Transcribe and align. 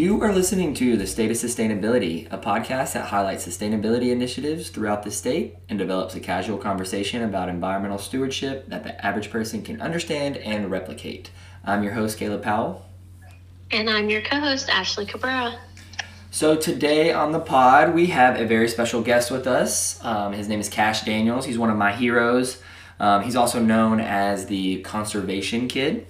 You 0.00 0.22
are 0.22 0.32
listening 0.32 0.72
to 0.76 0.96
The 0.96 1.06
State 1.06 1.30
of 1.30 1.36
Sustainability, 1.36 2.26
a 2.32 2.38
podcast 2.38 2.94
that 2.94 3.08
highlights 3.08 3.46
sustainability 3.46 4.10
initiatives 4.10 4.70
throughout 4.70 5.02
the 5.02 5.10
state 5.10 5.56
and 5.68 5.78
develops 5.78 6.14
a 6.14 6.20
casual 6.20 6.56
conversation 6.56 7.22
about 7.22 7.50
environmental 7.50 7.98
stewardship 7.98 8.66
that 8.68 8.82
the 8.82 9.04
average 9.04 9.30
person 9.30 9.60
can 9.60 9.78
understand 9.78 10.38
and 10.38 10.70
replicate. 10.70 11.30
I'm 11.66 11.82
your 11.82 11.92
host, 11.92 12.16
Caleb 12.16 12.42
Powell. 12.42 12.86
And 13.70 13.90
I'm 13.90 14.08
your 14.08 14.22
co 14.22 14.40
host, 14.40 14.70
Ashley 14.70 15.04
Cabrera. 15.04 15.58
So, 16.30 16.56
today 16.56 17.12
on 17.12 17.32
the 17.32 17.38
pod, 17.38 17.94
we 17.94 18.06
have 18.06 18.40
a 18.40 18.46
very 18.46 18.68
special 18.68 19.02
guest 19.02 19.30
with 19.30 19.46
us. 19.46 20.02
Um, 20.02 20.32
his 20.32 20.48
name 20.48 20.60
is 20.60 20.70
Cash 20.70 21.02
Daniels. 21.02 21.44
He's 21.44 21.58
one 21.58 21.68
of 21.68 21.76
my 21.76 21.92
heroes. 21.92 22.62
Um, 22.98 23.22
he's 23.22 23.36
also 23.36 23.60
known 23.60 24.00
as 24.00 24.46
the 24.46 24.80
Conservation 24.80 25.68
Kid 25.68 26.06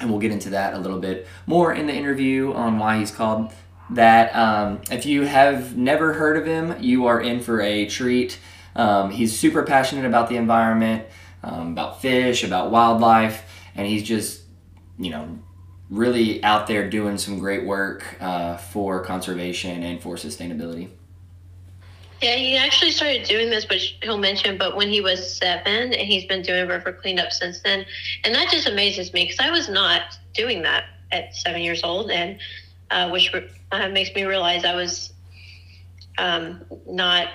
and 0.00 0.10
we'll 0.10 0.20
get 0.20 0.30
into 0.30 0.50
that 0.50 0.74
a 0.74 0.78
little 0.78 1.00
bit 1.00 1.26
more 1.46 1.72
in 1.72 1.86
the 1.86 1.94
interview 1.94 2.52
on 2.52 2.78
why 2.78 2.98
he's 2.98 3.10
called 3.10 3.52
that. 3.90 4.34
Um, 4.34 4.80
if 4.90 5.06
you 5.06 5.22
have 5.22 5.76
never 5.76 6.12
heard 6.12 6.36
of 6.36 6.46
him, 6.46 6.76
you 6.82 7.06
are 7.06 7.20
in 7.20 7.40
for 7.40 7.60
a 7.60 7.86
treat. 7.86 8.38
Um, 8.76 9.10
he's 9.10 9.38
super 9.38 9.62
passionate 9.62 10.04
about 10.04 10.28
the 10.28 10.36
environment, 10.36 11.06
um, 11.42 11.72
about 11.72 12.00
fish, 12.00 12.44
about 12.44 12.70
wildlife, 12.70 13.44
and 13.74 13.86
he's 13.86 14.02
just, 14.02 14.42
you 14.98 15.10
know, 15.10 15.38
really 15.90 16.42
out 16.44 16.66
there 16.66 16.88
doing 16.88 17.16
some 17.18 17.38
great 17.38 17.64
work 17.64 18.04
uh, 18.20 18.56
for 18.56 19.02
conservation 19.02 19.82
and 19.82 20.02
for 20.02 20.16
sustainability. 20.16 20.90
Yeah, 22.20 22.34
he 22.34 22.56
actually 22.56 22.90
started 22.90 23.24
doing 23.24 23.48
this, 23.48 23.68
which 23.68 23.96
he'll 24.02 24.18
mention, 24.18 24.58
but 24.58 24.76
when 24.76 24.88
he 24.88 25.00
was 25.00 25.36
seven, 25.36 25.92
and 25.92 26.08
he's 26.08 26.24
been 26.24 26.42
doing 26.42 26.66
river 26.66 26.92
cleanup 26.92 27.32
since 27.32 27.60
then. 27.60 27.86
And 28.24 28.34
that 28.34 28.50
just 28.50 28.66
amazes 28.66 29.12
me 29.12 29.24
because 29.24 29.38
I 29.38 29.50
was 29.50 29.68
not 29.68 30.02
doing 30.34 30.62
that 30.62 30.84
at 31.12 31.34
seven 31.36 31.62
years 31.62 31.84
old, 31.84 32.10
and 32.10 32.38
uh, 32.90 33.10
which 33.10 33.32
uh, 33.70 33.88
makes 33.88 34.12
me 34.14 34.24
realize 34.24 34.64
I 34.64 34.74
was 34.74 35.12
um, 36.18 36.64
not. 36.86 37.28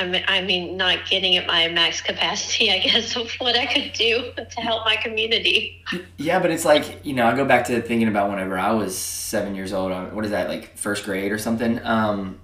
I 0.00 0.42
mean, 0.42 0.76
not 0.76 1.10
getting 1.10 1.36
at 1.38 1.48
my 1.48 1.66
max 1.66 2.00
capacity, 2.00 2.70
I 2.70 2.78
guess, 2.78 3.16
of 3.16 3.32
what 3.38 3.56
I 3.56 3.66
could 3.66 3.94
do 3.94 4.30
to 4.36 4.60
help 4.60 4.84
my 4.84 4.94
community. 4.94 5.84
Yeah, 6.16 6.38
but 6.38 6.52
it's 6.52 6.64
like, 6.64 7.04
you 7.04 7.14
know, 7.14 7.26
I 7.26 7.34
go 7.34 7.44
back 7.44 7.64
to 7.64 7.82
thinking 7.82 8.06
about 8.06 8.30
whenever 8.30 8.56
I 8.56 8.70
was 8.70 8.96
seven 8.96 9.56
years 9.56 9.72
old. 9.72 9.90
What 10.12 10.24
is 10.24 10.30
that, 10.30 10.48
like 10.48 10.76
first 10.76 11.04
grade 11.04 11.32
or 11.32 11.38
something? 11.38 11.84
Um, 11.84 12.38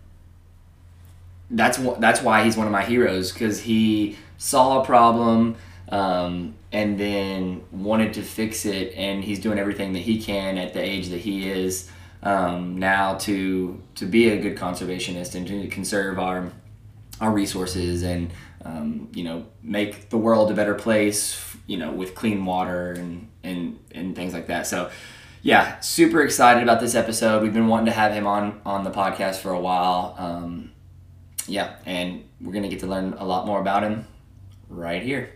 that's 1.51 1.79
that's 1.99 2.23
why 2.23 2.45
he's 2.45 2.57
one 2.57 2.67
of 2.67 2.73
my 2.73 2.85
heroes 2.85 3.33
because 3.33 3.61
he 3.61 4.17
saw 4.39 4.83
a 4.83 4.85
problem 4.85 5.57
um, 5.89 6.55
and 6.73 6.99
then 6.99 7.63
wanted 7.71 8.15
to 8.15 8.23
fix 8.23 8.65
it, 8.65 8.95
and 8.97 9.23
he's 9.23 9.39
doing 9.39 9.59
everything 9.59 9.93
that 9.93 10.01
he 10.01 10.21
can 10.21 10.59
at 10.59 10.73
the 10.73 10.83
age 10.83 11.09
that 11.09 11.21
he 11.21 11.49
is 11.49 11.91
um, 12.23 12.79
now 12.79 13.15
to 13.19 13.81
to 13.97 14.07
be 14.07 14.31
a 14.31 14.41
good 14.41 14.57
conservationist 14.57 15.35
and 15.35 15.47
to 15.47 15.69
conserve 15.69 16.19
our 16.19 16.51
our 17.21 17.31
resources 17.31 18.03
and 18.03 18.33
um, 18.65 19.09
you 19.13 19.23
know 19.23 19.47
make 19.63 20.09
the 20.09 20.19
world 20.19 20.51
a 20.51 20.55
better 20.55 20.75
place 20.75 21.57
you 21.67 21.77
know 21.77 21.93
with 21.93 22.15
clean 22.15 22.45
water 22.45 22.93
and 22.93 23.29
and 23.43 23.79
and 23.93 24.17
things 24.17 24.33
like 24.33 24.47
that. 24.47 24.67
So 24.67 24.91
yeah 25.43 25.79
super 25.81 26.23
excited 26.23 26.63
about 26.63 26.81
this 26.81 26.95
episode. 26.95 27.43
We've 27.43 27.53
been 27.53 27.69
wanting 27.69 27.87
to 27.87 27.93
have 27.93 28.13
him 28.13 28.27
on 28.27 28.61
on 28.65 28.85
the 28.85 28.91
podcast 28.91 29.37
for 29.37 29.53
a 29.53 29.61
while. 29.61 30.15
Um, 30.19 30.73
yeah, 31.47 31.77
and 31.87 32.25
we're 32.41 32.53
to 32.53 32.69
get 32.69 32.81
to 32.81 32.87
learn 32.87 33.15
a 33.19 33.25
lot 33.25 33.47
more 33.47 33.61
about 33.61 33.83
him 33.83 34.07
right 34.69 35.03
here. 35.03 35.33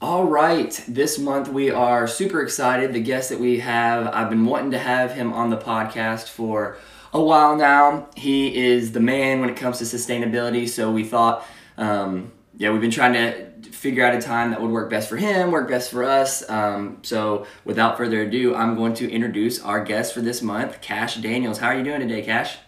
All 0.00 0.24
right, 0.24 0.84
this 0.86 1.18
month 1.18 1.48
we 1.48 1.70
are 1.70 2.06
super 2.06 2.42
excited. 2.42 2.92
The 2.92 3.00
guest 3.00 3.30
that 3.30 3.40
we 3.40 3.60
have, 3.60 4.06
I've 4.08 4.28
been 4.28 4.44
wanting 4.44 4.72
to 4.72 4.78
have 4.78 5.12
him 5.12 5.32
on 5.32 5.50
the 5.50 5.56
podcast 5.56 6.28
for 6.28 6.76
a 7.12 7.22
while 7.22 7.56
now. 7.56 8.08
He 8.16 8.54
is 8.54 8.92
the 8.92 9.00
man 9.00 9.40
when 9.40 9.48
it 9.48 9.56
comes 9.56 9.78
to 9.78 9.84
sustainability, 9.84 10.68
so 10.68 10.90
we 10.90 11.04
thought, 11.04 11.46
um, 11.78 12.32
yeah, 12.56 12.70
we've 12.70 12.80
been 12.80 12.90
trying 12.90 13.14
to 13.14 13.70
figure 13.70 14.04
out 14.04 14.14
a 14.14 14.20
time 14.20 14.50
that 14.50 14.60
would 14.60 14.70
work 14.70 14.90
best 14.90 15.08
for 15.08 15.16
him, 15.16 15.50
work 15.50 15.68
best 15.68 15.90
for 15.90 16.04
us. 16.04 16.48
Um, 16.50 16.98
so 17.02 17.46
without 17.64 17.96
further 17.96 18.22
ado, 18.22 18.54
I'm 18.54 18.76
going 18.76 18.94
to 18.94 19.10
introduce 19.10 19.62
our 19.62 19.82
guest 19.84 20.12
for 20.12 20.20
this 20.20 20.42
month, 20.42 20.80
Cash 20.80 21.16
Daniels. 21.16 21.58
How 21.58 21.68
are 21.68 21.76
you 21.76 21.84
doing 21.84 22.00
today, 22.00 22.22
Cash? 22.22 22.58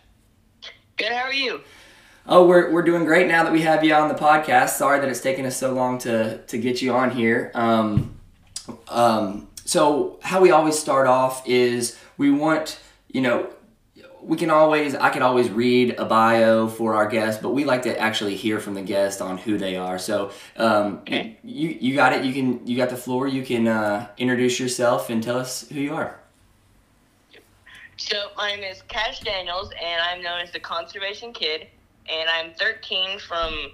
Good. 0.96 1.12
How 1.12 1.24
are 1.24 1.32
you? 1.32 1.60
Oh, 2.26 2.46
we're, 2.46 2.72
we're 2.72 2.82
doing 2.82 3.04
great 3.04 3.28
now 3.28 3.44
that 3.44 3.52
we 3.52 3.60
have 3.60 3.84
you 3.84 3.92
on 3.92 4.08
the 4.08 4.14
podcast. 4.14 4.70
Sorry 4.70 4.98
that 4.98 5.08
it's 5.10 5.20
taken 5.20 5.44
us 5.44 5.54
so 5.54 5.74
long 5.74 5.98
to, 5.98 6.38
to 6.38 6.56
get 6.56 6.80
you 6.80 6.94
on 6.94 7.10
here. 7.10 7.50
Um, 7.54 8.18
um, 8.88 9.48
so, 9.66 10.18
how 10.22 10.40
we 10.40 10.52
always 10.52 10.78
start 10.78 11.06
off 11.06 11.46
is 11.46 11.98
we 12.16 12.30
want, 12.30 12.80
you 13.08 13.20
know, 13.20 13.52
we 14.22 14.38
can 14.38 14.48
always, 14.48 14.94
I 14.94 15.10
can 15.10 15.20
always 15.20 15.50
read 15.50 15.96
a 15.98 16.06
bio 16.06 16.66
for 16.66 16.94
our 16.94 17.06
guest, 17.06 17.42
but 17.42 17.50
we 17.50 17.64
like 17.64 17.82
to 17.82 17.96
actually 17.98 18.34
hear 18.34 18.58
from 18.58 18.72
the 18.72 18.82
guest 18.82 19.20
on 19.20 19.36
who 19.36 19.58
they 19.58 19.76
are. 19.76 19.98
So, 19.98 20.30
um, 20.56 21.00
okay. 21.00 21.38
you, 21.44 21.76
you 21.78 21.94
got 21.94 22.14
it. 22.14 22.24
You 22.24 22.32
can, 22.32 22.66
you 22.66 22.74
got 22.74 22.88
the 22.88 22.96
floor. 22.96 23.28
You 23.28 23.44
can 23.44 23.68
uh, 23.68 24.08
introduce 24.16 24.58
yourself 24.58 25.10
and 25.10 25.22
tell 25.22 25.36
us 25.36 25.68
who 25.68 25.78
you 25.78 25.94
are. 25.94 26.18
So 27.98 28.28
my 28.36 28.54
name 28.54 28.62
is 28.62 28.82
Cash 28.88 29.20
Daniels, 29.20 29.70
and 29.82 30.02
I'm 30.02 30.22
known 30.22 30.40
as 30.40 30.52
the 30.52 30.60
Conservation 30.60 31.32
Kid, 31.32 31.66
and 32.10 32.28
I'm 32.28 32.52
13 32.52 33.18
from 33.18 33.72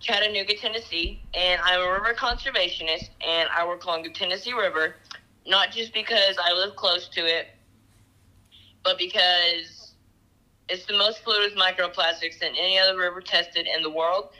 Chattanooga, 0.00 0.56
Tennessee, 0.56 1.22
and 1.34 1.60
I'm 1.62 1.80
a 1.80 1.88
river 1.88 2.14
conservationist, 2.18 3.10
and 3.24 3.48
I 3.56 3.64
work 3.64 3.84
along 3.84 4.02
the 4.02 4.10
Tennessee 4.10 4.54
River, 4.54 4.96
not 5.46 5.70
just 5.70 5.94
because 5.94 6.36
I 6.42 6.52
live 6.52 6.74
close 6.74 7.06
to 7.10 7.20
it, 7.20 7.46
but 8.82 8.98
because 8.98 9.94
it's 10.68 10.86
the 10.86 10.98
most 10.98 11.22
polluted 11.22 11.54
with 11.54 11.62
microplastics 11.62 12.40
than 12.40 12.56
any 12.58 12.76
other 12.76 12.98
river 12.98 13.20
tested 13.20 13.68
in 13.72 13.84
the 13.84 13.90
world. 13.90 14.30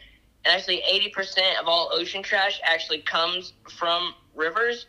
And 0.45 0.53
actually, 0.53 0.83
80% 1.15 1.61
of 1.61 1.69
all 1.69 1.89
ocean 1.93 2.25
trash 2.25 2.61
actually 2.65 3.03
comes 3.03 3.53
from 3.79 4.13
rivers. 4.35 4.87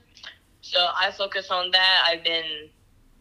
So 0.62 0.80
I 1.00 1.12
focus 1.12 1.52
on 1.52 1.70
that. 1.72 2.06
I've 2.08 2.24
been 2.24 2.70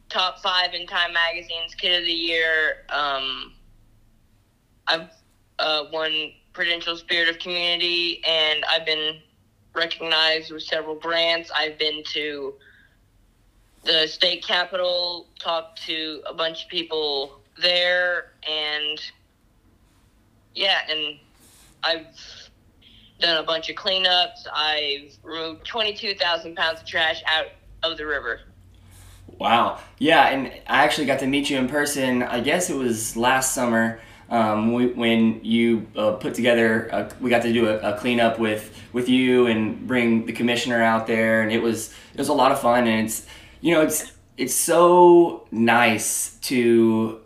top 0.08 0.40
five 0.40 0.74
in 0.74 0.86
Time 0.86 1.12
Magazine's 1.12 1.74
Kid 1.74 2.00
of 2.00 2.06
the 2.06 2.12
Year. 2.12 2.84
Um, 2.88 3.52
I've 4.86 5.10
uh, 5.58 5.84
won 5.92 6.32
Prudential 6.52 6.96
Spirit 6.96 7.28
of 7.28 7.38
Community, 7.38 8.22
and 8.26 8.64
I've 8.64 8.86
been 8.86 9.20
recognized 9.74 10.50
with 10.50 10.62
several 10.62 10.94
grants. 10.94 11.50
I've 11.56 11.78
been 11.78 12.02
to 12.12 12.54
the 13.84 14.06
state 14.06 14.44
capitol, 14.44 15.28
talked 15.38 15.82
to 15.86 16.22
a 16.26 16.34
bunch 16.34 16.64
of 16.64 16.70
people 16.70 17.40
there, 17.60 18.32
and 18.48 19.00
yeah, 20.54 20.80
and 20.88 21.18
I've 21.84 22.06
done 23.20 23.36
a 23.36 23.46
bunch 23.46 23.68
of 23.68 23.76
cleanups. 23.76 24.46
I've 24.52 25.16
removed 25.22 25.66
22,000 25.66 26.56
pounds 26.56 26.80
of 26.80 26.86
trash 26.86 27.22
out 27.26 27.46
of 27.82 27.98
the 27.98 28.06
river. 28.06 28.40
Wow. 29.38 29.78
Yeah, 29.98 30.28
and 30.28 30.46
I 30.66 30.84
actually 30.84 31.06
got 31.06 31.20
to 31.20 31.26
meet 31.26 31.50
you 31.50 31.58
in 31.58 31.68
person. 31.68 32.22
I 32.22 32.40
guess 32.40 32.70
it 32.70 32.76
was 32.76 33.16
last 33.16 33.54
summer 33.54 34.00
um, 34.30 34.72
we, 34.72 34.86
when 34.88 35.44
you 35.44 35.86
uh, 35.96 36.12
put 36.12 36.34
together. 36.34 36.88
A, 36.88 37.10
we 37.20 37.30
got 37.30 37.42
to 37.42 37.52
do 37.52 37.68
a, 37.68 37.78
a, 37.78 37.98
cleanup 37.98 38.38
with 38.38 38.76
with 38.92 39.08
you 39.08 39.46
and 39.46 39.86
bring 39.86 40.26
the 40.26 40.32
commissioner 40.32 40.82
out 40.82 41.06
there, 41.06 41.42
and 41.42 41.52
it 41.52 41.62
was 41.62 41.94
it 42.12 42.18
was 42.18 42.28
a 42.28 42.34
lot 42.34 42.52
of 42.52 42.60
fun. 42.60 42.86
And 42.86 43.06
it's 43.06 43.26
you 43.60 43.74
know 43.74 43.82
it's 43.82 44.12
it's 44.36 44.54
so 44.54 45.46
nice 45.50 46.36
to 46.42 47.20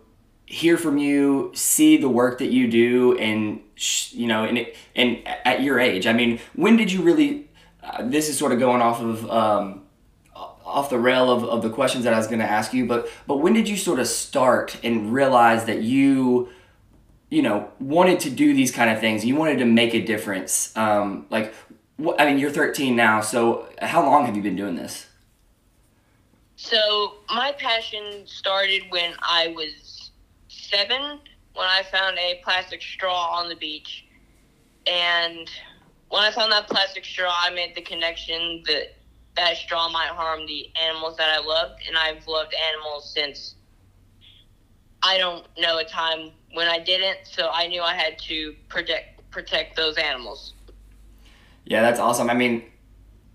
hear 0.45 0.77
from 0.77 0.97
you, 0.97 1.51
see 1.53 1.97
the 1.97 2.09
work 2.09 2.37
that 2.39 2.51
you 2.51 2.69
do, 2.69 3.17
and 3.17 3.59
you 4.11 4.27
know, 4.27 4.45
and 4.45 4.59
it, 4.59 4.75
and 4.95 5.27
at 5.27 5.61
your 5.61 5.79
age. 5.79 6.07
I 6.07 6.13
mean, 6.13 6.39
when 6.55 6.77
did 6.77 6.91
you 6.91 7.01
really? 7.01 7.49
Uh, 7.83 8.07
this 8.07 8.29
is 8.29 8.37
sort 8.37 8.53
of 8.53 8.59
going 8.59 8.81
off 8.81 9.01
of. 9.01 9.29
Um, 9.29 9.82
off 10.65 10.89
the 10.89 10.99
rail 10.99 11.31
of, 11.31 11.43
of 11.43 11.61
the 11.61 11.69
questions 11.69 12.03
that 12.03 12.13
I 12.13 12.17
was 12.17 12.27
going 12.27 12.39
to 12.39 12.49
ask 12.49 12.73
you, 12.73 12.85
but 12.85 13.09
but 13.27 13.37
when 13.37 13.53
did 13.53 13.67
you 13.67 13.77
sort 13.77 13.99
of 13.99 14.07
start 14.07 14.77
and 14.83 15.13
realize 15.13 15.65
that 15.65 15.81
you, 15.81 16.49
you 17.29 17.41
know, 17.41 17.69
wanted 17.79 18.19
to 18.21 18.29
do 18.29 18.53
these 18.53 18.71
kind 18.71 18.89
of 18.89 18.99
things? 18.99 19.25
You 19.25 19.35
wanted 19.35 19.59
to 19.59 19.65
make 19.65 19.93
a 19.93 20.01
difference. 20.01 20.75
Um, 20.77 21.25
like, 21.29 21.53
wh- 22.03 22.13
I 22.17 22.25
mean, 22.25 22.39
you're 22.39 22.51
13 22.51 22.95
now, 22.95 23.21
so 23.21 23.67
how 23.81 24.03
long 24.05 24.25
have 24.25 24.35
you 24.35 24.41
been 24.41 24.55
doing 24.55 24.75
this? 24.75 25.07
So 26.55 27.15
my 27.29 27.51
passion 27.57 28.23
started 28.25 28.83
when 28.89 29.13
I 29.21 29.53
was 29.55 30.11
seven, 30.47 31.19
when 31.53 31.67
I 31.67 31.83
found 31.91 32.17
a 32.17 32.39
plastic 32.43 32.81
straw 32.81 33.31
on 33.33 33.49
the 33.49 33.55
beach, 33.55 34.05
and 34.87 35.49
when 36.09 36.21
I 36.21 36.31
found 36.31 36.51
that 36.51 36.67
plastic 36.67 37.05
straw, 37.05 37.33
I 37.37 37.49
made 37.49 37.75
the 37.75 37.81
connection 37.81 38.63
that 38.67 38.95
that 39.35 39.57
straw 39.57 39.89
might 39.89 40.07
harm 40.07 40.45
the 40.45 40.69
animals 40.81 41.17
that 41.17 41.29
I 41.29 41.39
loved, 41.39 41.81
and 41.87 41.97
I've 41.97 42.27
loved 42.27 42.53
animals 42.69 43.11
since 43.13 43.55
I 45.01 45.17
don't 45.17 45.45
know 45.57 45.79
a 45.79 45.83
time 45.83 46.31
when 46.53 46.67
I 46.67 46.79
didn't, 46.79 47.19
so 47.23 47.49
I 47.51 47.67
knew 47.67 47.81
I 47.81 47.93
had 47.93 48.19
to 48.19 48.55
protect 48.69 49.31
protect 49.31 49.75
those 49.75 49.97
animals. 49.97 50.53
Yeah, 51.65 51.81
that's 51.81 51.99
awesome. 51.99 52.29
I 52.29 52.35
mean, 52.35 52.63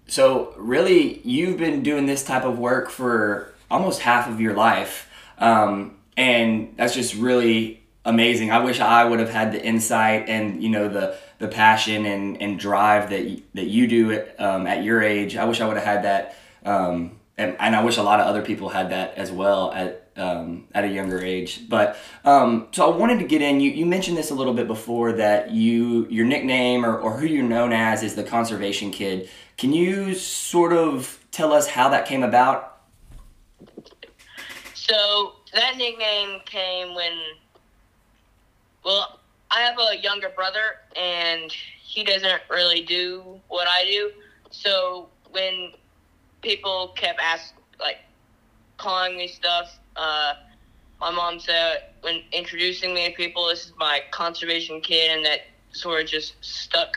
so 0.07 0.55
really, 0.57 1.21
you've 1.27 1.59
been 1.59 1.83
doing 1.83 2.07
this 2.07 2.25
type 2.25 2.45
of 2.45 2.59
work 2.59 2.89
for 2.89 3.53
almost 3.71 4.01
half 4.01 4.29
of 4.29 4.41
your 4.41 4.55
life, 4.55 5.11
um, 5.39 5.97
and 6.17 6.75
that's 6.77 6.95
just 6.95 7.15
really 7.15 7.78
amazing. 8.09 8.51
I 8.51 8.59
wish 8.59 8.81
I 8.81 9.05
would 9.05 9.21
have 9.21 9.31
had 9.31 9.53
the 9.53 9.65
insight 9.65 10.29
and 10.29 10.63
you 10.63 10.71
know 10.71 10.89
the 10.89 11.17
the 11.39 11.49
passion 11.49 12.07
and, 12.07 12.41
and 12.43 12.59
drive 12.59 13.11
that 13.11 13.43
that 13.55 13.67
you 13.67 13.87
do 13.87 14.25
um, 14.39 14.67
at 14.67 14.83
your 14.83 15.03
age. 15.03 15.37
I 15.37 15.45
wish 15.45 15.61
I 15.61 15.67
would 15.67 15.77
have 15.77 15.87
had 15.87 16.05
that, 16.05 16.37
um, 16.65 17.19
and, 17.37 17.57
and 17.61 17.77
I 17.77 17.85
wish 17.85 17.97
a 17.97 18.03
lot 18.03 18.19
of 18.19 18.27
other 18.27 18.43
people 18.43 18.71
had 18.71 18.91
that 18.91 19.15
as 19.15 19.31
well 19.31 19.73
at 19.73 20.11
um, 20.17 20.67
at 20.75 20.85
a 20.85 20.89
younger 20.89 21.23
age. 21.23 21.69
But 21.69 21.97
um, 22.25 22.69
so 22.73 22.91
I 22.91 22.97
wanted 22.97 23.19
to 23.21 23.27
get 23.27 23.43
in. 23.43 23.61
You, 23.61 23.71
you 23.71 23.87
mentioned 23.87 24.17
this 24.17 24.31
a 24.31 24.35
little 24.35 24.55
bit 24.55 24.67
before 24.67 25.13
that 25.13 25.51
you 25.51 26.07
your 26.09 26.25
nickname 26.25 26.85
or, 26.85 26.99
or 26.99 27.19
who 27.19 27.27
you're 27.27 27.45
known 27.45 27.73
as 27.73 28.03
is 28.03 28.15
the 28.15 28.25
Conservation 28.25 28.91
Kid. 28.91 29.29
Can 29.57 29.73
you 29.73 30.15
sort 30.15 30.73
of 30.73 31.19
tell 31.31 31.53
us 31.53 31.69
how 31.69 31.89
that 31.91 32.07
came 32.07 32.23
about? 32.23 32.81
So 34.75 35.35
that 35.53 35.77
nickname 35.77 36.41
came 36.45 36.95
when, 36.95 37.13
well, 38.89 39.21
I 39.51 39.61
have 39.61 39.77
a 39.79 39.99
younger 40.03 40.31
brother 40.31 40.79
and 40.97 41.53
he 41.53 42.05
doesn't 42.05 42.41
really 42.49 42.81
do 42.81 43.39
what 43.49 43.69
I 43.69 43.85
do. 43.85 44.11
So 44.51 45.11
when 45.31 45.73
people 46.41 46.95
kept 46.97 47.21
asking, 47.21 47.59
like, 47.79 47.99
calling 48.79 49.15
me 49.19 49.29
stuff, 49.29 49.79
uh, 49.95 50.33
my 51.03 51.11
mom 51.11 51.39
said 51.39 51.91
when 52.01 52.23
introducing 52.33 52.95
me 52.95 53.11
to 53.11 53.15
people, 53.15 53.47
this 53.49 53.67
is 53.67 53.73
my 53.77 54.01
conservation 54.11 54.81
kid, 54.81 55.11
and 55.11 55.25
that 55.27 55.41
sort 55.73 56.03
of 56.03 56.09
just 56.09 56.35
stuck. 56.41 56.97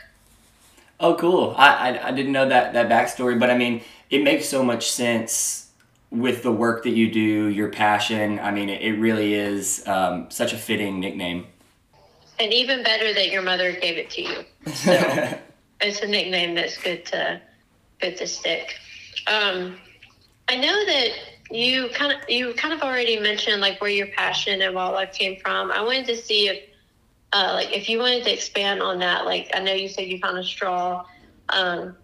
Oh, 0.98 1.14
cool! 1.14 1.54
I, 1.58 1.90
I, 1.90 2.08
I 2.08 2.10
didn't 2.12 2.32
know 2.32 2.48
that 2.48 2.72
that 2.72 2.88
backstory, 2.88 3.38
but 3.38 3.50
I 3.50 3.56
mean, 3.56 3.82
it 4.10 4.24
makes 4.24 4.48
so 4.48 4.64
much 4.64 4.90
sense 4.90 5.68
with 6.10 6.42
the 6.42 6.52
work 6.52 6.82
that 6.84 6.90
you 6.90 7.10
do, 7.10 7.46
your 7.46 7.68
passion. 7.68 8.40
I 8.40 8.50
mean, 8.50 8.68
it, 8.68 8.82
it 8.82 8.98
really 8.98 9.34
is 9.34 9.86
um, 9.86 10.30
such 10.30 10.52
a 10.52 10.58
fitting 10.58 10.98
nickname. 10.98 11.46
And 12.42 12.52
even 12.52 12.82
better 12.82 13.14
that 13.14 13.30
your 13.30 13.42
mother 13.42 13.70
gave 13.70 13.96
it 13.96 14.10
to 14.10 14.22
you. 14.22 14.44
So 14.74 14.92
it's 15.80 16.00
a 16.00 16.08
nickname 16.08 16.56
that's 16.56 16.76
good 16.76 17.06
to 17.06 17.40
good 18.00 18.16
to 18.16 18.26
stick. 18.26 18.74
Um, 19.28 19.76
I 20.48 20.56
know 20.56 20.84
that 20.86 21.10
you 21.52 21.88
kind 21.90 22.10
of 22.12 22.28
you 22.28 22.52
kind 22.54 22.74
of 22.74 22.80
already 22.80 23.20
mentioned 23.20 23.60
like 23.60 23.80
where 23.80 23.90
your 23.90 24.08
passion 24.08 24.60
and 24.60 24.74
wildlife 24.74 25.12
came 25.12 25.38
from. 25.38 25.70
I 25.70 25.82
wanted 25.82 26.06
to 26.06 26.16
see 26.16 26.48
if 26.48 26.64
uh, 27.32 27.52
like 27.54 27.72
if 27.72 27.88
you 27.88 28.00
wanted 28.00 28.24
to 28.24 28.32
expand 28.32 28.82
on 28.82 28.98
that. 28.98 29.24
Like 29.24 29.48
I 29.54 29.60
know 29.60 29.72
you 29.72 29.88
said 29.88 30.08
you 30.08 30.18
found 30.18 30.36
a 30.36 30.42
straw, 30.42 31.06
um, 31.50 31.94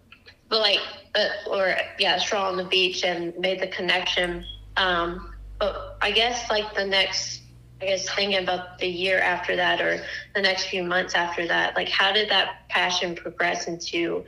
but 0.49 0.61
like 0.61 0.79
uh, 1.17 1.51
or 1.51 1.75
yeah, 1.99 2.15
a 2.15 2.21
straw 2.21 2.49
on 2.49 2.57
the 2.57 2.65
beach 2.65 3.03
and 3.03 3.37
made 3.41 3.61
the 3.61 3.67
connection. 3.67 4.45
Um, 4.77 5.35
but 5.59 5.99
I 6.01 6.13
guess 6.13 6.49
like 6.49 6.77
the 6.77 6.87
next 6.87 7.43
I 7.81 7.87
guess 7.87 8.09
thinking 8.09 8.43
about 8.43 8.79
the 8.79 8.89
year 8.89 9.21
after 9.21 9.55
that 9.55 9.81
or 9.81 10.03
the 10.35 10.43
next 10.43 10.67
few 10.67 10.83
months 10.83 11.15
after 11.15 11.47
that, 11.47 11.77
like 11.77 11.89
how 11.89 12.13
did 12.13 12.29
that 12.31 12.69
passion 12.69 13.15
progress 13.15 13.69
into 13.69 14.25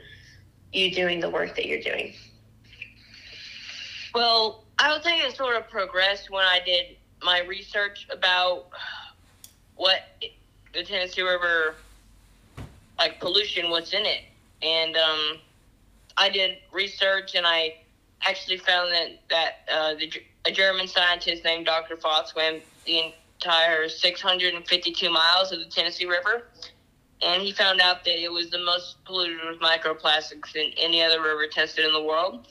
you 0.71 0.91
doing 0.91 1.19
the 1.19 1.29
work 1.29 1.55
that 1.55 1.65
you're 1.65 1.81
doing? 1.81 2.13
Well, 4.13 4.63
I 4.79 4.93
would 4.93 5.03
think 5.03 5.23
it 5.23 5.35
sort 5.35 5.57
of 5.57 5.69
progressed 5.69 6.29
when 6.29 6.45
I 6.45 6.59
did 6.65 6.97
my 7.23 7.41
research 7.41 8.07
about 8.09 8.67
what 9.75 9.99
the 10.73 10.83
Tennessee 10.83 11.21
River, 11.21 11.75
like 12.97 13.19
pollution, 13.19 13.69
what's 13.69 13.93
in 13.93 14.05
it, 14.05 14.23
and 14.61 14.95
um, 14.95 15.39
I 16.17 16.29
did 16.29 16.57
research 16.71 17.35
and 17.35 17.45
I 17.45 17.75
actually 18.25 18.57
found 18.57 18.91
that 18.91 19.19
that 19.29 19.53
uh, 19.71 19.93
the, 19.95 20.11
a 20.45 20.51
German 20.51 20.87
scientist 20.87 21.43
named 21.43 21.65
Dr. 21.65 21.97
Fath 21.97 22.27
swam 22.27 22.61
the 22.85 23.13
entire 23.43 23.89
652 23.89 25.09
miles 25.09 25.51
of 25.51 25.59
the 25.59 25.65
Tennessee 25.65 26.05
River, 26.05 26.43
and 27.21 27.41
he 27.41 27.51
found 27.51 27.81
out 27.81 28.03
that 28.05 28.21
it 28.21 28.31
was 28.31 28.49
the 28.49 28.59
most 28.59 29.03
polluted 29.05 29.39
with 29.47 29.59
microplastics 29.59 30.53
than 30.53 30.71
any 30.77 31.01
other 31.01 31.21
river 31.21 31.47
tested 31.47 31.85
in 31.85 31.93
the 31.93 32.01
world 32.01 32.47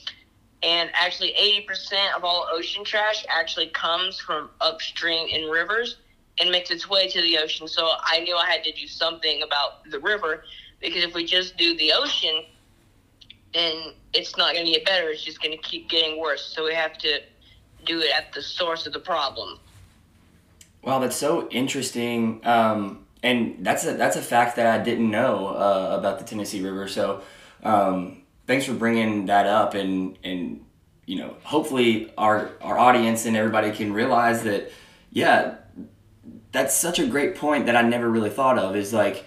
and 0.63 0.91
actually 0.93 1.35
80% 1.69 2.17
of 2.17 2.25
all 2.25 2.47
ocean 2.51 2.85
trash 2.85 3.25
actually 3.29 3.69
comes 3.69 4.21
from 4.21 4.51
upstream 4.61 5.29
in 5.29 5.49
rivers 5.49 5.97
and 6.39 6.51
makes 6.51 6.71
its 6.71 6.89
way 6.89 7.09
to 7.09 7.21
the 7.23 7.39
ocean. 7.39 7.67
So 7.67 7.91
I 8.03 8.21
knew 8.21 8.37
I 8.37 8.51
had 8.51 8.63
to 8.65 8.73
do 8.73 8.87
something 8.87 9.43
about 9.43 9.91
the 9.91 9.99
river 9.99 10.45
because 10.81 11.03
if 11.03 11.15
we 11.15 11.25
just 11.25 11.57
do 11.57 11.77
the 11.77 11.93
ocean, 11.95 12.45
then 13.55 13.95
it's 14.13 14.37
not 14.37 14.55
going 14.55 14.67
to 14.67 14.73
get 14.73 14.85
better. 14.85 15.09
It's 15.09 15.25
just 15.25 15.43
going 15.43 15.57
to 15.57 15.63
keep 15.63 15.89
getting 15.89 16.21
worse. 16.21 16.53
So 16.55 16.65
we 16.65 16.75
have 16.75 16.99
to 16.99 17.21
do 17.87 18.01
it 18.01 18.11
at 18.15 18.33
the 18.33 18.43
source 18.43 18.87
of 18.87 18.93
the 18.93 19.01
problem. 19.01 19.59
Wow, 20.83 20.99
that's 20.99 21.17
so 21.17 21.49
interesting. 21.51 22.41
Um, 22.47 23.07
and 23.23 23.57
that's 23.61 23.85
a 23.85 23.95
that's 23.95 24.17
a 24.17 24.23
fact 24.23 24.57
that 24.57 24.67
I 24.67 24.83
didn't 24.83 25.11
know 25.11 25.49
uh, 25.49 25.97
about 25.99 26.19
the 26.19 26.25
Tennessee 26.25 26.63
River. 26.63 26.89
So 26.89 27.23
um, 27.63 28.23
thanks 28.47 28.65
for 28.65 28.73
bringing 28.73 29.27
that 29.27 29.47
up 29.47 29.75
and 29.75 30.19
and 30.25 30.65
you 31.07 31.17
know 31.17 31.37
hopefully 31.43 32.13
our 32.17 32.51
our 32.61 32.79
audience 32.79 33.27
and 33.27 33.37
everybody 33.37 33.73
can 33.73 33.93
realize 33.93 34.43
that 34.43 34.73
yeah 35.11 35.57
that's 36.53 36.75
such 36.75 36.99
a 36.99 37.07
great 37.07 37.37
point 37.37 37.67
that 37.67 37.77
I 37.77 37.83
never 37.83 38.09
really 38.09 38.31
thought 38.31 38.59
of 38.59 38.75
is 38.75 38.93
like 38.93 39.25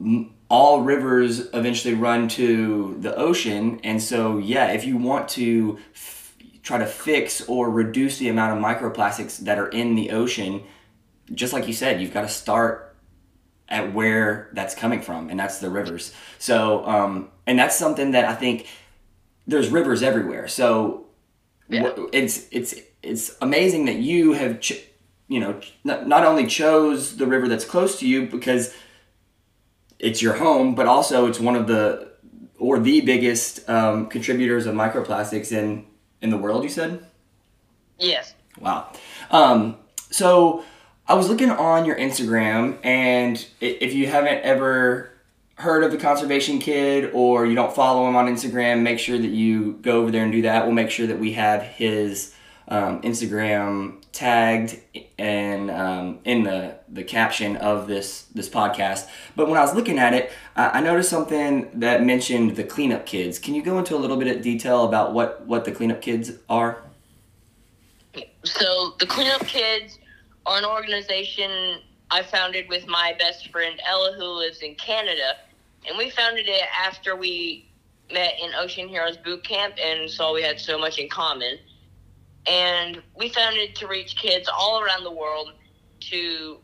m- 0.00 0.32
all 0.48 0.80
rivers 0.80 1.48
eventually 1.54 1.94
run 1.94 2.28
to 2.30 2.96
the 2.98 3.14
ocean 3.16 3.80
and 3.84 4.02
so 4.02 4.38
yeah 4.38 4.72
if 4.72 4.84
you 4.84 4.96
want 4.96 5.28
to 5.30 5.78
try 6.62 6.78
to 6.78 6.86
fix 6.86 7.42
or 7.48 7.70
reduce 7.70 8.18
the 8.18 8.28
amount 8.28 8.56
of 8.56 8.62
microplastics 8.62 9.38
that 9.38 9.58
are 9.58 9.68
in 9.68 9.94
the 9.94 10.10
ocean 10.10 10.62
just 11.32 11.52
like 11.52 11.66
you 11.66 11.72
said 11.72 12.00
you've 12.00 12.12
got 12.12 12.22
to 12.22 12.28
start 12.28 12.90
at 13.70 13.94
where 13.94 14.50
that's 14.52 14.74
coming 14.74 15.00
from, 15.00 15.30
and 15.30 15.38
that's 15.38 15.58
the 15.58 15.70
rivers. 15.70 16.12
So, 16.38 16.84
um, 16.86 17.30
and 17.46 17.58
that's 17.58 17.76
something 17.76 18.10
that 18.12 18.24
I 18.24 18.34
think 18.34 18.66
there's 19.46 19.68
rivers 19.68 20.02
everywhere. 20.02 20.48
So, 20.48 21.06
yeah. 21.68 21.92
it's 22.12 22.48
it's 22.50 22.74
it's 23.02 23.36
amazing 23.40 23.84
that 23.84 23.96
you 23.96 24.32
have, 24.32 24.60
ch- 24.60 24.84
you 25.28 25.38
know, 25.38 25.60
not, 25.84 26.08
not 26.08 26.24
only 26.24 26.46
chose 26.46 27.16
the 27.16 27.26
river 27.26 27.48
that's 27.48 27.64
close 27.64 27.98
to 28.00 28.08
you 28.08 28.26
because 28.26 28.74
it's 29.98 30.20
your 30.20 30.34
home, 30.34 30.74
but 30.74 30.86
also 30.86 31.26
it's 31.26 31.38
one 31.38 31.54
of 31.54 31.68
the 31.68 32.10
or 32.58 32.78
the 32.78 33.00
biggest 33.00 33.66
um, 33.70 34.08
contributors 34.08 34.66
of 34.66 34.74
microplastics 34.74 35.52
in 35.52 35.86
in 36.22 36.30
the 36.30 36.36
world. 36.36 36.62
You 36.64 36.70
said. 36.70 37.04
Yes. 37.98 38.34
Wow. 38.58 38.92
Um, 39.30 39.76
so 40.10 40.64
I 41.06 41.14
was 41.14 41.28
looking 41.28 41.50
on 41.50 41.84
your 41.84 41.96
Instagram, 41.96 42.78
and 42.84 43.44
if 43.60 43.92
you 43.94 44.06
haven't 44.06 44.42
ever 44.42 45.10
heard 45.56 45.84
of 45.84 45.92
the 45.92 45.98
Conservation 45.98 46.58
Kid 46.58 47.10
or 47.12 47.44
you 47.44 47.54
don't 47.54 47.74
follow 47.74 48.08
him 48.08 48.16
on 48.16 48.26
Instagram, 48.26 48.80
make 48.82 48.98
sure 48.98 49.18
that 49.18 49.28
you 49.28 49.72
go 49.82 50.00
over 50.00 50.10
there 50.10 50.22
and 50.22 50.32
do 50.32 50.42
that. 50.42 50.64
We'll 50.64 50.74
make 50.74 50.90
sure 50.90 51.06
that 51.06 51.18
we 51.18 51.32
have 51.34 51.62
his 51.62 52.34
um, 52.70 53.02
Instagram 53.02 53.96
tagged 54.12 54.78
and 55.18 55.70
um, 55.70 56.20
in 56.24 56.44
the, 56.44 56.76
the 56.88 57.02
caption 57.02 57.56
of 57.56 57.88
this 57.88 58.22
this 58.34 58.48
podcast. 58.48 59.08
But 59.36 59.48
when 59.48 59.58
I 59.58 59.62
was 59.62 59.74
looking 59.74 59.98
at 59.98 60.14
it, 60.14 60.30
uh, 60.56 60.70
I 60.72 60.80
noticed 60.80 61.10
something 61.10 61.68
that 61.80 62.04
mentioned 62.04 62.56
the 62.56 62.64
cleanup 62.64 63.06
kids. 63.06 63.38
Can 63.38 63.54
you 63.54 63.62
go 63.62 63.78
into 63.78 63.94
a 63.96 63.98
little 63.98 64.16
bit 64.16 64.34
of 64.34 64.42
detail 64.42 64.84
about 64.84 65.12
what 65.12 65.44
what 65.46 65.64
the 65.64 65.72
cleanup 65.72 66.00
kids 66.00 66.32
are? 66.48 66.82
So 68.44 68.94
the 68.98 69.06
cleanup 69.06 69.46
kids 69.46 69.98
are 70.46 70.58
an 70.58 70.64
organization 70.64 71.80
I 72.10 72.22
founded 72.22 72.68
with 72.68 72.86
my 72.86 73.14
best 73.18 73.50
friend 73.50 73.80
Ella, 73.86 74.14
who 74.16 74.24
lives 74.24 74.62
in 74.62 74.74
Canada. 74.76 75.36
And 75.86 75.96
we 75.96 76.10
founded 76.10 76.48
it 76.48 76.64
after 76.78 77.16
we 77.16 77.70
met 78.12 78.34
in 78.42 78.50
Ocean 78.54 78.88
Heroes 78.88 79.16
Boot 79.16 79.44
Camp 79.44 79.74
and 79.80 80.10
saw 80.10 80.34
we 80.34 80.42
had 80.42 80.58
so 80.58 80.78
much 80.78 80.98
in 80.98 81.08
common. 81.08 81.58
And 82.50 83.00
we 83.16 83.28
founded 83.28 83.76
to 83.76 83.86
reach 83.86 84.16
kids 84.16 84.48
all 84.52 84.82
around 84.82 85.04
the 85.04 85.12
world 85.12 85.52
to 86.00 86.58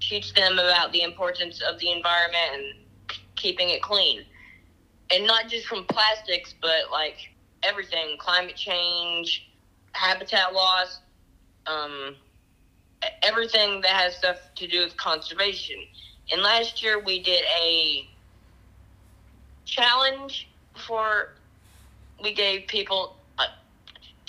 teach 0.00 0.34
them 0.34 0.54
about 0.54 0.90
the 0.90 1.02
importance 1.02 1.62
of 1.62 1.78
the 1.78 1.92
environment 1.92 2.50
and 2.54 2.64
keeping 3.36 3.68
it 3.68 3.80
clean. 3.82 4.24
And 5.12 5.24
not 5.24 5.48
just 5.48 5.66
from 5.68 5.84
plastics, 5.84 6.56
but 6.60 6.90
like 6.90 7.18
everything 7.62 8.16
climate 8.18 8.56
change, 8.56 9.48
habitat 9.92 10.54
loss, 10.54 10.98
um, 11.68 12.16
everything 13.22 13.80
that 13.82 13.92
has 13.92 14.16
stuff 14.16 14.38
to 14.56 14.66
do 14.66 14.82
with 14.82 14.96
conservation. 14.96 15.76
And 16.32 16.42
last 16.42 16.82
year 16.82 16.98
we 16.98 17.22
did 17.22 17.44
a 17.62 18.08
challenge 19.66 20.48
for 20.74 21.34
we 22.20 22.34
gave 22.34 22.66
people 22.66 23.18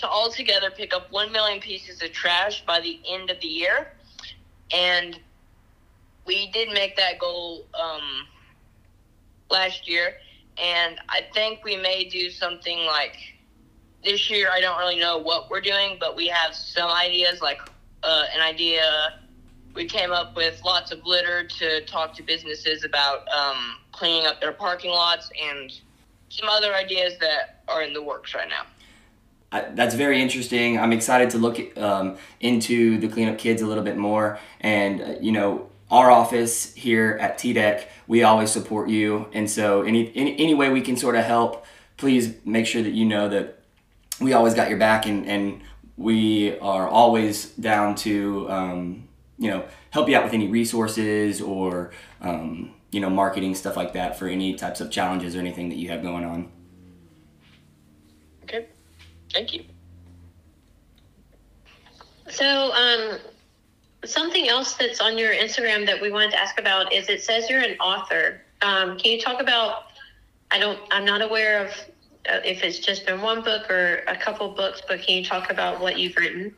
to 0.04 0.10
all 0.10 0.30
together 0.30 0.70
pick 0.70 0.94
up 0.94 1.10
1 1.14 1.32
million 1.32 1.62
pieces 1.62 2.02
of 2.04 2.12
trash 2.12 2.66
by 2.66 2.82
the 2.82 3.00
end 3.08 3.30
of 3.30 3.40
the 3.40 3.48
year. 3.48 3.94
And 4.74 5.18
we 6.28 6.52
did 6.52 6.74
make 6.74 6.98
that 6.98 7.20
goal 7.20 7.66
um, 7.74 8.28
last 9.50 9.88
year. 9.88 10.16
And 10.62 11.00
I 11.08 11.22
think 11.34 11.64
we 11.64 11.78
may 11.78 12.04
do 12.04 12.30
something 12.30 12.80
like 12.80 13.16
this 14.04 14.30
year 14.30 14.50
I 14.52 14.60
don't 14.60 14.78
really 14.78 15.00
know 15.00 15.18
what 15.20 15.50
we're 15.50 15.62
doing, 15.62 15.96
but 16.02 16.18
we 16.18 16.28
have 16.28 16.54
some 16.54 16.90
ideas. 16.92 17.42
Like 17.42 17.62
uh, 18.04 18.26
an 18.36 18.42
idea, 18.42 19.22
we 19.74 19.86
came 19.86 20.12
up 20.12 20.36
with 20.36 20.62
lots 20.66 20.92
of 20.92 21.00
litter 21.06 21.48
to 21.48 21.86
talk 21.86 22.14
to 22.18 22.24
businesses 22.24 22.84
about 22.84 23.26
um, 23.30 23.78
cleaning 23.94 24.28
up 24.28 24.42
their 24.42 24.52
parking 24.52 24.92
lots 24.92 25.30
and 25.42 25.72
some 26.28 26.50
other 26.50 26.76
ideas 26.76 27.14
that 27.22 27.64
are 27.70 27.84
in 27.84 27.94
the 27.94 28.04
works 28.04 28.36
right 28.36 28.50
now. 28.50 28.64
I, 29.54 29.62
that's 29.76 29.94
very 29.94 30.20
interesting. 30.20 30.80
I'm 30.80 30.92
excited 30.92 31.30
to 31.30 31.38
look 31.38 31.78
um, 31.78 32.18
into 32.40 32.98
the 32.98 33.08
cleanup 33.08 33.38
kids 33.38 33.62
a 33.62 33.68
little 33.68 33.84
bit 33.84 33.98
more. 33.98 34.40
And, 34.60 35.02
uh, 35.02 35.16
you 35.22 35.32
know, 35.32 35.70
our 35.92 36.10
office 36.10 36.74
here 36.74 37.20
at 37.22 37.38
TDEC, 37.38 37.86
we 38.08 38.24
always 38.24 38.50
support 38.50 38.90
you. 38.90 39.28
And 39.32 39.48
so, 39.48 39.84
any, 39.84 40.12
any, 40.16 40.38
any 40.40 40.56
way 40.56 40.70
we 40.70 40.82
can 40.82 40.98
sort 40.98 41.16
of 41.16 41.24
help, 41.24 41.66
please 41.98 42.34
make 42.44 42.66
sure 42.66 42.82
that 42.82 42.94
you 42.94 43.06
know 43.06 43.30
that 43.30 43.60
we 44.20 44.34
always 44.34 44.56
got 44.56 44.70
your 44.70 44.80
back 44.80 45.06
and, 45.06 45.28
and 45.28 45.62
we 45.98 46.58
are 46.60 46.88
always 46.88 47.52
down 47.52 47.94
to, 47.96 48.50
um, 48.50 49.08
you 49.38 49.52
know, 49.52 49.66
help 49.92 50.10
you 50.10 50.18
out 50.18 50.24
with 50.24 50.34
any 50.34 50.48
resources 50.48 51.42
or, 51.42 51.92
um, 52.22 52.74
you 52.90 53.00
know, 53.00 53.10
marketing, 53.10 53.54
stuff 53.54 53.78
like 53.78 53.94
that 53.94 54.18
for 54.18 54.28
any 54.28 54.56
types 54.56 54.82
of 54.82 54.90
challenges 54.90 55.36
or 55.36 55.40
anything 55.40 55.70
that 55.70 55.76
you 55.76 55.90
have 55.90 56.02
going 56.02 56.26
on. 56.26 56.52
Thank 59.34 59.54
you. 59.54 59.66
So, 62.30 62.72
um, 62.74 63.20
something 64.06 64.48
else 64.48 64.74
that's 64.76 65.02
on 65.02 65.18
your 65.18 65.34
Instagram 65.34 65.86
that 65.86 66.02
we 66.02 66.12
wanted 66.12 66.32
to 66.32 66.40
ask 66.40 66.60
about 66.60 66.94
is 66.94 67.10
it 67.10 67.22
says 67.22 67.50
you're 67.50 67.62
an 67.62 67.78
author. 67.80 68.42
Um, 68.62 68.98
can 68.98 69.12
you 69.12 69.22
talk 69.22 69.42
about? 69.42 69.86
I 70.52 70.60
don't. 70.60 70.80
I'm 70.92 71.04
not 71.04 71.22
aware 71.22 71.66
of 71.66 71.72
uh, 72.30 72.40
if 72.46 72.64
it's 72.64 72.80
just 72.80 73.06
been 73.06 73.22
one 73.22 73.44
book 73.44 73.70
or 73.70 74.04
a 74.08 74.16
couple 74.16 74.50
books, 74.50 74.82
but 74.88 75.02
can 75.02 75.18
you 75.18 75.26
talk 75.26 75.50
about 75.52 75.82
what 75.82 75.98
you've 75.98 76.16
written? 76.16 76.56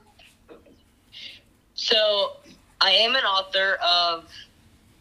So, 1.73 2.33
I 2.81 2.91
am 2.91 3.15
an 3.15 3.23
author 3.23 3.77
of 3.83 4.29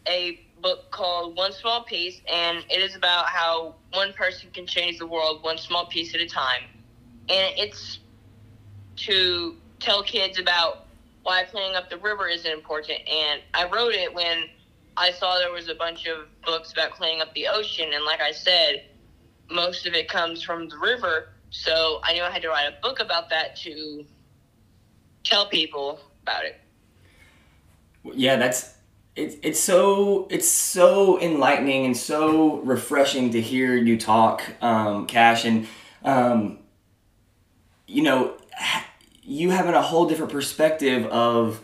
a 0.07 0.39
book 0.61 0.89
called 0.91 1.37
One 1.37 1.51
Small 1.51 1.83
Piece, 1.83 2.21
and 2.31 2.65
it 2.69 2.81
is 2.81 2.95
about 2.95 3.27
how 3.27 3.75
one 3.93 4.13
person 4.13 4.49
can 4.51 4.65
change 4.65 4.97
the 4.97 5.07
world 5.07 5.43
one 5.43 5.57
small 5.57 5.85
piece 5.85 6.15
at 6.15 6.21
a 6.21 6.27
time. 6.27 6.63
And 7.29 7.53
it's 7.57 7.99
to 8.97 9.55
tell 9.79 10.03
kids 10.03 10.39
about 10.39 10.85
why 11.23 11.43
cleaning 11.43 11.75
up 11.75 11.89
the 11.89 11.97
river 11.97 12.27
is 12.27 12.45
important. 12.45 12.99
And 13.07 13.41
I 13.53 13.67
wrote 13.69 13.93
it 13.93 14.13
when 14.13 14.45
I 14.97 15.11
saw 15.11 15.37
there 15.37 15.51
was 15.51 15.69
a 15.69 15.75
bunch 15.75 16.05
of 16.05 16.27
books 16.45 16.71
about 16.71 16.91
cleaning 16.91 17.21
up 17.21 17.33
the 17.33 17.47
ocean. 17.47 17.91
And 17.93 18.05
like 18.05 18.21
I 18.21 18.31
said, 18.31 18.83
most 19.49 19.85
of 19.85 19.93
it 19.93 20.07
comes 20.07 20.43
from 20.43 20.69
the 20.69 20.77
river. 20.77 21.29
So 21.49 21.99
I 22.03 22.13
knew 22.13 22.23
I 22.23 22.29
had 22.29 22.41
to 22.43 22.49
write 22.49 22.67
a 22.67 22.81
book 22.81 22.99
about 22.99 23.29
that 23.29 23.55
to 23.57 24.05
tell 25.23 25.47
people 25.47 25.99
about 26.23 26.45
it. 26.45 26.59
Yeah, 28.13 28.35
that's 28.35 28.75
it's 29.15 29.37
it's 29.41 29.59
so 29.59 30.27
it's 30.29 30.47
so 30.47 31.19
enlightening 31.19 31.85
and 31.85 31.95
so 31.95 32.57
refreshing 32.57 33.31
to 33.31 33.41
hear 33.41 33.75
you 33.75 33.97
talk, 33.97 34.43
um, 34.61 35.07
Cash, 35.07 35.45
and 35.45 35.67
um, 36.03 36.59
you 37.95 38.03
know 38.03 38.33
you 39.23 39.49
having 39.51 39.73
a 39.73 39.81
whole 39.81 40.07
different 40.07 40.31
perspective 40.31 41.05
of 41.07 41.63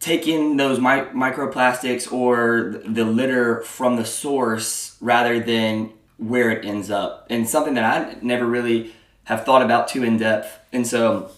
taking 0.00 0.56
those 0.56 0.78
mi- 0.78 1.12
microplastics 1.14 2.10
or 2.10 2.80
the 2.86 3.04
litter 3.04 3.60
from 3.62 3.96
the 3.96 4.04
source 4.04 4.96
rather 5.00 5.38
than 5.38 5.92
where 6.16 6.50
it 6.50 6.64
ends 6.64 6.90
up. 6.90 7.26
And 7.30 7.48
something 7.48 7.74
that 7.74 7.84
i 7.84 8.16
never 8.22 8.46
really 8.46 8.94
have 9.24 9.44
thought 9.44 9.62
about 9.62 9.88
too 9.88 10.02
in 10.02 10.16
depth. 10.16 10.58
And 10.72 10.86
so 10.86 11.30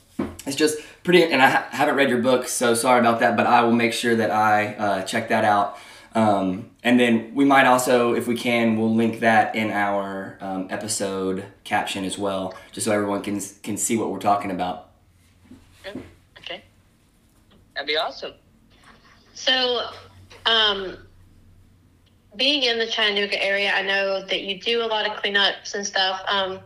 it's 0.46 0.56
just 0.56 0.78
pretty 1.02 1.24
and 1.24 1.42
i 1.42 1.48
ha- 1.48 1.66
haven't 1.70 1.96
read 1.96 2.08
your 2.08 2.22
book 2.22 2.46
so 2.46 2.74
sorry 2.74 3.00
about 3.00 3.18
that 3.20 3.36
but 3.36 3.46
i 3.46 3.62
will 3.62 3.72
make 3.72 3.92
sure 3.92 4.14
that 4.14 4.30
i 4.30 4.74
uh, 4.74 5.02
check 5.02 5.28
that 5.28 5.44
out 5.44 5.76
um, 6.14 6.70
and 6.82 7.00
then 7.00 7.34
we 7.34 7.44
might 7.44 7.66
also, 7.66 8.14
if 8.14 8.26
we 8.26 8.36
can, 8.36 8.78
we'll 8.78 8.94
link 8.94 9.20
that 9.20 9.54
in 9.54 9.70
our 9.70 10.36
um, 10.40 10.66
episode 10.70 11.44
caption 11.64 12.04
as 12.04 12.18
well, 12.18 12.54
just 12.72 12.84
so 12.86 12.92
everyone 12.92 13.22
can 13.22 13.40
can 13.62 13.76
see 13.76 13.96
what 13.96 14.10
we're 14.10 14.18
talking 14.18 14.50
about. 14.50 14.90
Okay, 16.38 16.62
that'd 17.74 17.86
be 17.86 17.96
awesome. 17.96 18.32
So, 19.34 19.86
um, 20.44 20.98
being 22.36 22.64
in 22.64 22.78
the 22.78 22.86
Chattanooga 22.86 23.42
area, 23.42 23.72
I 23.72 23.82
know 23.82 24.24
that 24.26 24.42
you 24.42 24.60
do 24.60 24.82
a 24.82 24.86
lot 24.86 25.06
of 25.06 25.16
cleanups 25.16 25.74
and 25.74 25.86
stuff. 25.86 26.20
Um, 26.26 26.60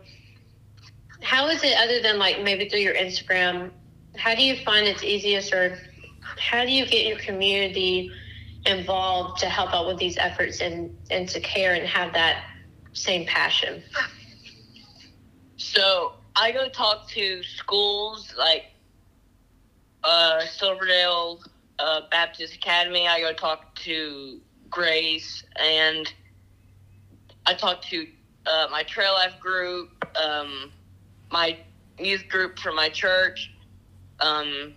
how 1.21 1.47
is 1.47 1.63
it, 1.63 1.77
other 1.77 2.01
than 2.01 2.19
like 2.19 2.43
maybe 2.43 2.67
through 2.67 2.79
your 2.79 2.95
Instagram? 2.95 3.71
How 4.17 4.35
do 4.35 4.43
you 4.43 4.57
find 4.65 4.87
it's 4.87 5.03
easiest, 5.03 5.53
or 5.53 5.77
how 6.37 6.65
do 6.65 6.71
you 6.71 6.85
get 6.85 7.05
your 7.05 7.19
community? 7.19 8.11
Involved 8.67 9.39
to 9.39 9.47
help 9.47 9.73
out 9.73 9.87
with 9.87 9.97
these 9.97 10.17
efforts 10.17 10.61
and, 10.61 10.95
and 11.09 11.27
to 11.29 11.39
care 11.39 11.73
and 11.73 11.87
have 11.87 12.13
that 12.13 12.43
same 12.93 13.25
passion? 13.25 13.83
So 15.57 16.13
I 16.35 16.51
go 16.51 16.69
talk 16.69 17.09
to 17.09 17.41
schools 17.43 18.33
like 18.37 18.65
uh, 20.03 20.41
Silverdale 20.45 21.39
uh, 21.79 22.01
Baptist 22.11 22.55
Academy. 22.55 23.07
I 23.07 23.19
go 23.19 23.33
talk 23.33 23.75
to 23.75 24.39
Grace, 24.69 25.43
and 25.55 26.11
I 27.45 27.53
talk 27.53 27.81
to 27.83 28.07
uh, 28.45 28.67
my 28.71 28.83
trail 28.83 29.13
life 29.13 29.39
group, 29.39 29.89
um, 30.15 30.71
my 31.31 31.57
youth 31.99 32.27
group 32.29 32.59
from 32.59 32.75
my 32.75 32.89
church, 32.89 33.51
um, 34.19 34.73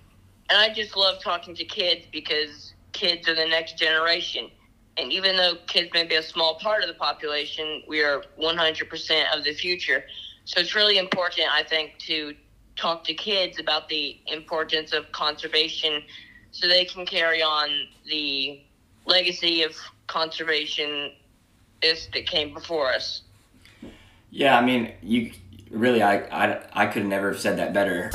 and 0.49 0.59
I 0.59 0.73
just 0.73 0.97
love 0.97 1.23
talking 1.23 1.55
to 1.55 1.65
kids 1.65 2.07
because 2.11 2.75
kids 2.93 3.29
are 3.29 3.35
the 3.35 3.47
next 3.47 3.79
generation. 3.79 4.51
And 4.97 5.13
even 5.13 5.37
though 5.37 5.55
kids 5.67 5.91
may 5.95 6.05
be 6.05 6.17
a 6.17 6.23
small 6.23 6.57
part 6.57 6.83
of 6.83 6.89
the 6.89 6.95
population, 6.95 7.83
we 7.89 8.03
are 8.03 8.23
100% 8.41 9.37
of 9.37 9.45
the 9.45 9.55
future. 9.55 10.05
So 10.45 10.61
it's 10.61 10.75
really 10.75 10.99
important, 10.99 11.47
I 11.53 11.63
think, 11.63 11.99
to 12.01 12.35
talk 12.77 13.05
to 13.05 13.15
kids 13.15 13.59
about 13.59 13.89
the 13.89 14.19
importance 14.27 14.93
of 14.93 15.11
conservation 15.13 16.03
so 16.51 16.67
they 16.67 16.85
can 16.85 17.07
carry 17.07 17.43
on 17.43 17.71
the 18.07 18.63
legacy 19.07 19.63
of 19.63 19.77
conservation 20.07 21.13
that 21.81 22.27
came 22.27 22.53
before 22.53 22.93
us. 22.93 23.23
Yeah, 24.31 24.59
I 24.59 24.65
mean, 24.65 24.93
you 25.03 25.33
really, 25.71 26.03
I, 26.03 26.19
I, 26.19 26.61
I 26.73 26.87
could 26.87 27.07
never 27.07 27.33
have 27.33 27.41
said 27.41 27.59
that 27.59 27.73
better. 27.73 28.11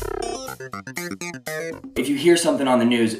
If 1.96 2.10
you 2.10 2.16
hear 2.16 2.38
something 2.38 2.68
on 2.68 2.80
the 2.80 2.86
news, 2.86 3.16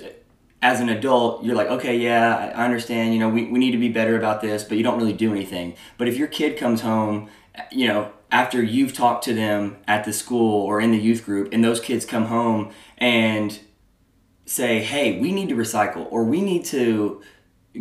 as 0.66 0.80
an 0.80 0.90
adult, 0.90 1.44
you're 1.44 1.56
like, 1.56 1.68
okay, 1.68 1.96
yeah, 1.96 2.52
I 2.56 2.66
understand, 2.66 3.14
you 3.14 3.20
know, 3.20 3.30
we, 3.30 3.46
we 3.46 3.60
need 3.60 3.74
to 3.74 3.78
be 3.78 3.90
better 3.90 4.18
about 4.18 4.42
this, 4.42 4.64
but 4.64 4.80
you 4.80 4.84
don't 4.84 4.98
really 4.98 5.14
do 5.14 5.32
anything. 5.32 5.76
But 6.00 6.08
if 6.08 6.18
your 6.18 6.28
kid 6.28 6.58
comes 6.58 6.82
home, 6.82 7.30
you 7.72 7.88
know, 7.88 8.12
after 8.32 8.64
you've 8.64 8.92
talked 8.92 9.24
to 9.26 9.36
them 9.36 9.78
at 9.88 10.06
the 10.06 10.12
school 10.12 10.64
or 10.64 10.82
in 10.82 10.90
the 10.90 10.98
youth 10.98 11.24
group, 11.24 11.50
and 11.54 11.64
those 11.64 11.80
kids 11.80 12.04
come 12.04 12.26
home 12.26 12.72
and 12.98 13.60
say, 14.48 14.82
hey, 14.82 15.20
we 15.20 15.32
need 15.32 15.50
to 15.50 15.56
recycle, 15.56 16.08
or 16.10 16.24
we 16.24 16.42
need 16.42 16.66
to 16.66 17.22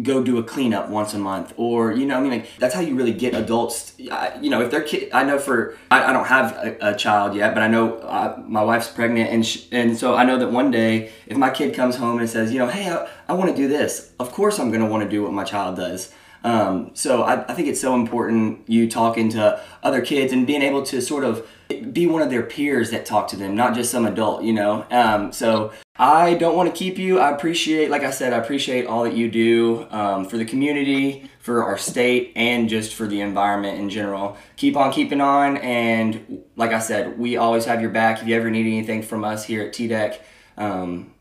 go 0.03 0.23
do 0.23 0.39
a 0.39 0.43
cleanup 0.43 0.89
once 0.89 1.15
a 1.15 1.19
month 1.19 1.53
or 1.57 1.93
you 1.93 2.05
know 2.05 2.17
i 2.17 2.21
mean 2.21 2.31
like 2.31 2.49
that's 2.59 2.75
how 2.75 2.81
you 2.81 2.95
really 2.95 3.13
get 3.13 3.35
adults 3.35 3.95
you 3.99 4.51
know 4.51 4.61
if 4.61 4.71
they're 4.71 4.83
kid 4.83 5.09
i 5.13 5.23
know 5.23 5.39
for 5.39 5.77
i, 5.91 6.05
I 6.05 6.13
don't 6.13 6.27
have 6.27 6.53
a, 6.53 6.77
a, 6.81 6.97
child 6.97 7.35
yet 7.35 7.55
but 7.55 7.63
i 7.63 7.69
know 7.69 7.99
uh, 7.99 8.43
my 8.47 8.63
wife's 8.63 8.89
pregnant 8.89 9.31
and 9.31 9.67
and 9.73 9.97
so 9.97 10.15
i 10.15 10.25
know 10.25 10.39
that 10.39 10.51
one 10.51 10.71
day 10.71 11.13
if 11.27 11.37
my 11.37 11.51
kid 11.51 11.75
comes 11.75 11.97
home 11.97 12.19
and 12.19 12.29
says 12.29 12.53
you 12.53 12.59
know 12.59 12.69
hey 12.69 12.91
i, 12.91 13.09
I 13.29 13.33
want 13.35 13.51
to 13.51 13.57
do 13.57 13.69
this 13.69 14.13
of 14.19 14.33
course 14.33 14.59
i'm 14.59 14.71
going 14.71 14.83
to 14.83 14.89
want 14.89 15.05
to 15.05 15.09
do 15.09 15.23
what 15.23 15.33
my 15.33 15.45
child 15.45 15.77
does 15.77 16.13
um, 16.45 16.91
so 16.93 17.23
I, 17.23 17.43
I 17.51 17.55
think 17.55 17.69
it's 17.69 17.81
so 17.81 17.95
important 17.95 18.69
you 18.69 18.89
talking 18.89 19.31
to 19.31 19.59
other 19.83 20.03
kids 20.03 20.31
and 20.31 20.47
being 20.47 20.61
able 20.61 20.83
to 20.85 21.01
sort 21.01 21.25
of 21.25 21.49
be 21.91 22.07
one 22.07 22.21
of 22.21 22.29
their 22.29 22.43
peers 22.43 22.91
that 22.91 23.07
talk 23.07 23.29
to 23.29 23.37
them, 23.37 23.57
not 23.57 23.75
just 23.75 23.91
some 23.91 24.05
adult, 24.05 24.43
you 24.43 24.53
know. 24.53 24.85
Um, 24.91 25.33
so 25.33 25.73
I 25.97 26.35
don't 26.35 26.57
want 26.57 26.69
to 26.69 26.77
keep 26.77 26.99
you. 26.99 27.21
I 27.21 27.31
appreciate, 27.31 27.89
like 27.89 28.03
I 28.03 28.11
said, 28.11 28.33
I 28.33 28.39
appreciate 28.39 28.87
all 28.87 29.05
that 29.05 29.15
you 29.15 29.31
do 29.31 29.87
um, 29.91 30.25
for 30.25 30.37
the 30.37 30.45
community, 30.45 31.31
for 31.39 31.63
our 31.63 31.79
state, 31.79 32.33
and 32.35 32.69
just 32.69 32.95
for 32.95 33.07
the 33.07 33.21
environment 33.21 33.79
in 33.79 33.89
general. 33.89 34.37
Keep 34.57 34.77
on 34.77 34.93
keeping 34.93 35.21
on, 35.21 35.57
and 35.59 36.43
like 36.57 36.73
I 36.73 36.81
said, 36.81 37.17
we 37.17 37.37
always 37.37 37.65
have 37.67 37.81
your 37.81 37.91
back. 37.91 38.21
If 38.21 38.27
you 38.27 38.35
ever 38.35 38.51
need 38.51 38.67
anything 38.67 39.03
from 39.03 39.25
us 39.25 39.45
here 39.45 39.63
at 39.63 39.73
TDEC, 39.73 40.19
um, 40.57 41.15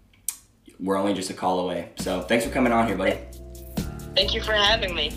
we're 0.80 0.98
only 0.98 1.14
just 1.14 1.30
a 1.30 1.36
call 1.36 1.60
away. 1.60 1.92
So 1.98 2.22
thanks 2.22 2.44
for 2.44 2.52
coming 2.52 2.74
on 2.74 2.88
here, 2.88 2.98
buddy. 2.98 3.20
Thank 4.16 4.34
you 4.34 4.42
for 4.42 4.54
having 4.54 4.96
me. 4.96 5.12